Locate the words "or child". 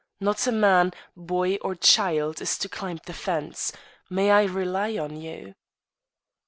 1.57-2.41